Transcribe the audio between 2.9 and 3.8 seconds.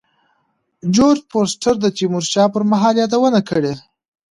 یادونه کړې.